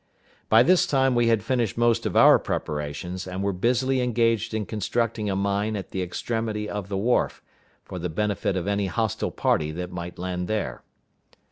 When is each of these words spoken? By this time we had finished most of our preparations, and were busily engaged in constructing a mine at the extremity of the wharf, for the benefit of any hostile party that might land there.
By 0.49 0.63
this 0.63 0.87
time 0.87 1.13
we 1.13 1.27
had 1.27 1.43
finished 1.43 1.77
most 1.77 2.07
of 2.07 2.15
our 2.17 2.39
preparations, 2.39 3.27
and 3.27 3.43
were 3.43 3.53
busily 3.53 4.01
engaged 4.01 4.51
in 4.51 4.65
constructing 4.65 5.29
a 5.29 5.35
mine 5.35 5.75
at 5.75 5.91
the 5.91 6.01
extremity 6.01 6.67
of 6.67 6.89
the 6.89 6.97
wharf, 6.97 7.43
for 7.85 7.99
the 7.99 8.09
benefit 8.09 8.57
of 8.57 8.65
any 8.65 8.87
hostile 8.87 9.29
party 9.29 9.71
that 9.73 9.91
might 9.91 10.17
land 10.17 10.47
there. 10.47 10.81